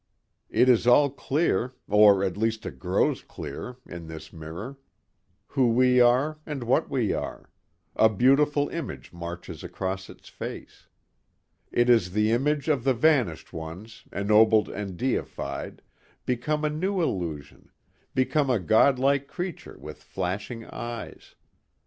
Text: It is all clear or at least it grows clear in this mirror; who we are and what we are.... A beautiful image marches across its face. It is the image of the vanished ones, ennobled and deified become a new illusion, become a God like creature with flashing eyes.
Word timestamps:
It 0.49 0.67
is 0.67 0.87
all 0.87 1.11
clear 1.11 1.73
or 1.87 2.23
at 2.23 2.35
least 2.35 2.65
it 2.65 2.79
grows 2.79 3.21
clear 3.21 3.75
in 3.85 4.07
this 4.07 4.33
mirror; 4.33 4.77
who 5.49 5.69
we 5.71 5.99
are 6.01 6.39
and 6.43 6.63
what 6.63 6.89
we 6.89 7.13
are.... 7.13 7.51
A 7.95 8.09
beautiful 8.09 8.67
image 8.69 9.13
marches 9.13 9.63
across 9.63 10.09
its 10.09 10.27
face. 10.27 10.87
It 11.71 11.87
is 11.87 12.13
the 12.13 12.31
image 12.31 12.67
of 12.67 12.83
the 12.83 12.95
vanished 12.95 13.53
ones, 13.53 14.05
ennobled 14.11 14.69
and 14.69 14.97
deified 14.97 15.83
become 16.25 16.65
a 16.65 16.69
new 16.71 16.99
illusion, 16.99 17.69
become 18.15 18.49
a 18.49 18.57
God 18.57 18.97
like 18.97 19.27
creature 19.27 19.77
with 19.77 20.01
flashing 20.01 20.65
eyes. 20.65 21.35